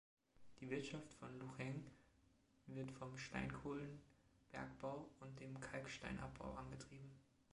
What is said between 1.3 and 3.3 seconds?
Lucheng wird vom